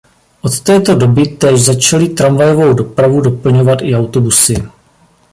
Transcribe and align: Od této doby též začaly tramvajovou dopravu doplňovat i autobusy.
Od 0.41 0.59
této 0.59 0.95
doby 0.95 1.25
též 1.27 1.61
začaly 1.65 2.09
tramvajovou 2.09 2.73
dopravu 2.73 3.21
doplňovat 3.21 3.79
i 3.81 3.95
autobusy. 3.95 4.53